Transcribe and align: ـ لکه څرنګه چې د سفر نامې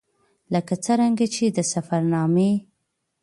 ـ 0.27 0.53
لکه 0.53 0.73
څرنګه 0.85 1.25
چې 1.35 1.45
د 1.57 1.59
سفر 1.73 2.01
نامې 2.13 2.51